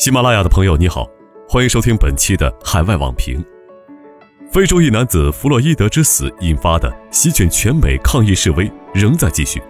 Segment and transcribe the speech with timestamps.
[0.00, 1.06] 喜马拉雅的朋友你好，
[1.46, 3.44] 欢迎收听本期的海外网评。
[4.50, 9.62] 非洲一男子弗洛伊德之死引发的席卷全美抗议示威仍在继续。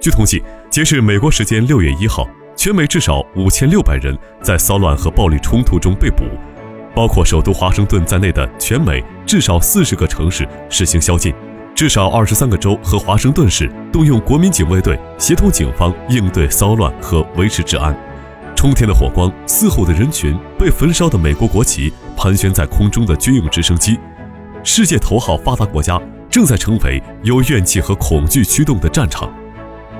[0.00, 2.26] 据统计，截至美国时间六月一号，
[2.56, 6.24] 全美至少五千六百人在骚乱和暴力冲突中被捕，
[6.94, 11.34] 包括首都华盛顿在内的全美至少四十个城市实行宵禁，
[11.74, 17.94] 至少二十三个州和华盛顿市动用国民警卫队协同警方应对骚乱和维持治安。
[18.56, 23.98] 冲天的火光，嘶吼的人群，被焚烧的美国国旗，盘旋在空中的军用直升机。
[24.64, 29.30] 世界头号发达国家正在成为由怨气和恐惧驱动的战场。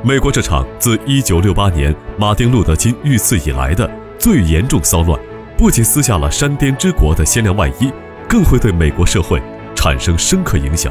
[0.02, 5.20] 美国这场自1968年马丁·路德·金遇刺以来的最严重骚乱，
[5.56, 7.92] 不仅撕下了山巅之国的鲜亮外衣，
[8.26, 9.40] 更会对美国社会
[9.74, 10.90] 产生深刻影响。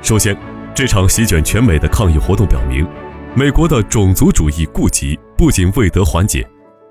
[0.00, 0.36] 首先，
[0.72, 2.86] 这场席卷全美的抗议活动表明，
[3.34, 6.46] 美国的种族主义痼疾不仅未得缓解，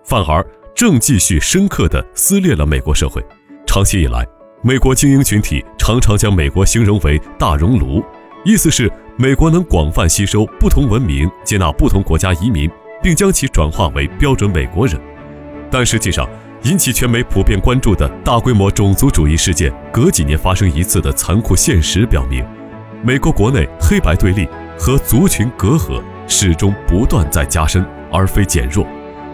[0.05, 0.45] 反而
[0.75, 3.23] 正继续深刻地撕裂了美国社会。
[3.65, 4.25] 长期以来，
[4.61, 8.03] 美国精英群体常常将美国形容为“大熔炉”，
[8.45, 12.69] 意思是美国能广泛吸收不同文明，接纳不同国家移民，
[13.01, 14.99] 并将其转化为标准美国人。
[15.71, 16.29] 但实际上，
[16.61, 22.45] 引起全美普遍关注的大规模种族主义事件，隔几年发生一次的残酷现实表明，
[23.03, 28.85] 美国国内黑白对立和族群隔阂始终不断在加深，而非减弱。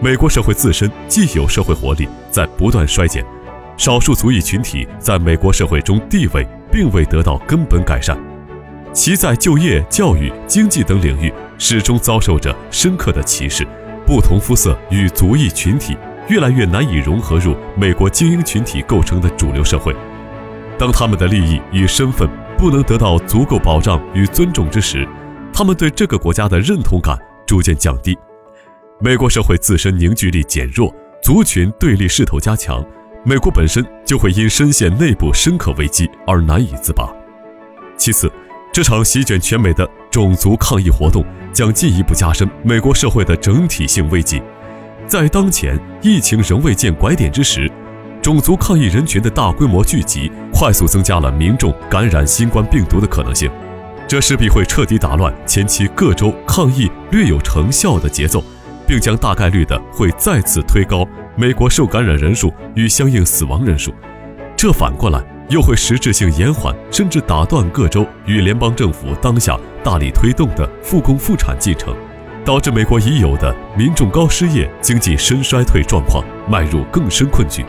[0.02, 3.24] 美国社会自身既有社会活力在不断衰减。
[3.76, 8.18] 少数族裔群体在美国社会中地位并未得到根本改善，
[8.92, 13.64] 其在就业、教育、经济等领域始终遭受着深刻的歧视。
[14.04, 15.96] 不同肤色与族裔群体
[16.28, 19.94] 越来越难以融合入美国精英群体构成的主流社会。
[20.76, 22.28] 当他们的利益与身份
[22.58, 25.08] 不能得到足够保障与尊重之时，
[25.52, 27.16] 他们对这个国家的认同感
[27.46, 28.18] 逐渐降低。
[29.04, 32.80] 美国社会自身凝聚力减弱，族群对立势头加强。
[33.24, 37.12] 美国本身就会因深陷内部深刻危机而难以自拔。
[37.96, 38.30] 其次，
[38.72, 44.40] 这场席卷全美的种族抗议活动将进一步加深美国社会的整体性危机。
[45.04, 47.68] 在当前疫情仍未见拐点之时，
[48.22, 53.50] 种族抗议人群的大规模聚集，快速增加了民众感染新冠病毒的可能性。
[54.06, 58.44] 这势必会彻底打乱前期各州抗议略有成效的节奏，
[58.92, 61.02] 并将大概率的会再次推高。
[61.34, 63.90] 美国受感染人数与相应死亡人数，
[64.54, 71.96] 这反过来又会实质性延缓甚至打断各州与联邦政府当下大力推动的复工复产进程，
[72.44, 77.64] 导致美国已有的民众高失业、经济深衰退状况迈入更深困局。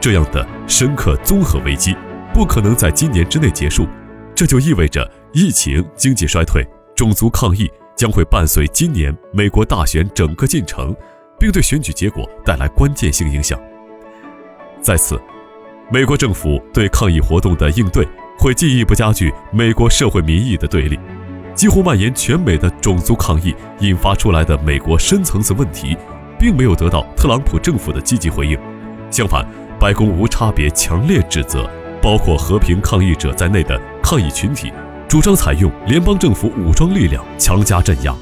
[0.00, 1.94] 这样的深刻综合危机
[2.34, 3.86] 不可能在今年之内结束，
[4.34, 6.66] 这就意味着疫情、经济衰退、
[6.96, 10.94] 种族抗议将会伴随今年美国大选整个进程。
[11.38, 13.58] 并对选举结果带来关键性影响。
[14.80, 15.20] 在此，
[15.90, 18.08] 美国政府对抗议活动的应对
[18.38, 20.98] 会进一步加剧美国社会民意的对立，
[21.54, 25.96] 几乎蔓延全美的种族抗议引发出来的美国深层次问题，
[26.38, 28.58] 并没有得到特朗普政府的积极回应。
[29.10, 29.46] 相反，
[29.78, 31.68] 白宫无差别强烈指责
[32.00, 34.72] 包括和平抗议者在内的抗议群体，
[35.08, 38.14] 主张采用联邦政府武装力量强加镇压。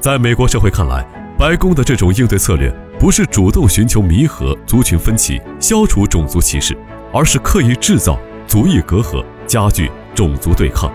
[0.00, 6.76] 在美国社会看来，白宫的这种应对策略不是主动寻求弥合族群分歧、消除种族歧视，
[7.12, 10.90] 而是刻意制造族裔隔阂、加剧种族对抗。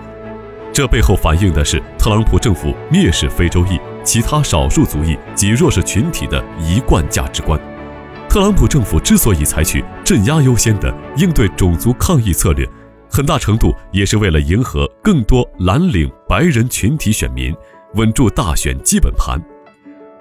[0.73, 7.59] 这背后反映的是特朗普政府蔑视非洲裔、其他少数族裔及弱势群体的一贯价值观。
[8.27, 12.67] 特朗普政府之所以采取镇压优先的应对种族抗议策略，
[13.15, 17.55] 很大程度也是为了迎合更多蓝领白人群体选民，
[17.93, 19.39] 稳住大选基本盘。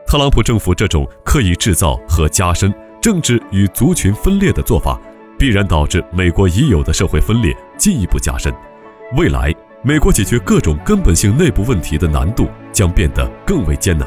[0.07, 2.71] 特朗普政府这种刻意制造和加深
[3.01, 5.01] 政治与族群分裂的做法，
[5.39, 8.53] 必然导致美国已有的社会分裂进一步加深。
[9.17, 9.51] 未来，
[9.83, 14.07] 美国解决各种根本性内部问题的难度将变得更为艰难。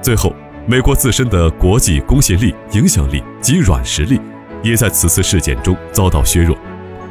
[0.00, 0.32] 最后，
[0.68, 4.20] 美国自身的国际公信力、影响力及软实力，
[4.62, 6.56] 也在此次事件中遭到削弱。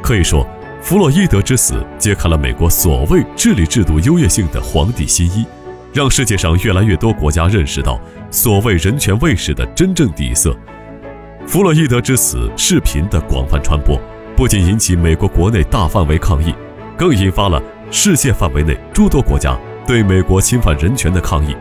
[0.02, 0.48] 可以说，
[0.82, 5.46] 弗洛伊德之死揭开了美国所谓治理制度优越性的皇帝新衣。
[5.94, 8.00] 让世界上越来越多国家认识到
[8.30, 10.56] 所谓人权卫士的真正底色。
[11.46, 14.00] 弗洛伊德之死视频的广泛传播，
[14.34, 16.56] 不仅引起美国国内大范围抗议，
[16.98, 17.62] 更引发了
[17.92, 19.54] 世界范围内诸多国家
[19.86, 21.54] 对美国侵犯人权的抗议。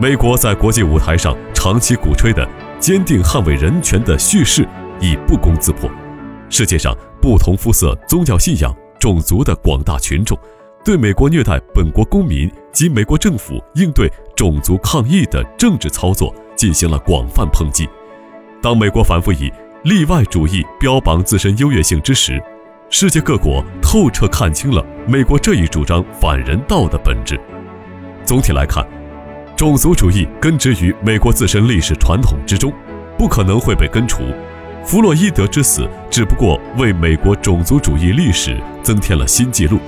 [0.00, 2.46] 美国在国际舞台上长期鼓吹的
[2.80, 4.66] 坚定捍卫人权的叙事
[5.00, 5.88] 已不攻自破。
[6.50, 10.38] 世界上不同肤色、宗教信仰、种族的广大群众。
[10.84, 17.88] 对美国虐待本国公民及美国政府应对种族抗议的政治操作进行了广泛抨击。
[18.62, 19.52] 当美国反复以
[19.82, 22.40] 例外主义标榜自身优越性之时，
[22.88, 27.36] 世界各国透彻看清了美国这一主张反人道的本质。
[28.24, 28.86] 总体来看，
[29.56, 32.72] 种族主义根植于美国自身历史传统之中，
[33.18, 34.22] 不可能会被根除。
[34.86, 39.80] 弗洛伊德之死只不过为美国种族主义历史增添了新纪录。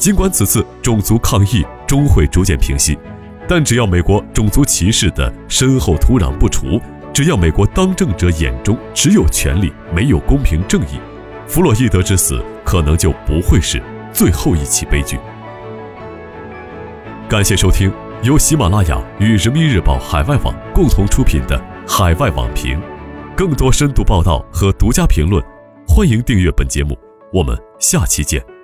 [0.00, 2.98] 尽管此次种族抗议终会逐渐平息，
[3.46, 6.80] 但只要美国种族歧视的深厚土壤不除，
[7.12, 10.98] 只要美国当政者眼中只有权力没有公平正义，
[11.46, 13.80] 弗洛伊德之死可能就不会是
[14.12, 15.16] 最后一起悲剧。
[17.28, 17.92] 感谢收听
[18.22, 21.56] 由喜马拉雅与人民日报海外网共同出品的
[21.88, 22.76] 《海外网评》，
[23.36, 25.44] 更多深度报道和独家评论，
[25.86, 26.96] 欢迎订阅本节目。
[27.30, 28.55] 我们下期见。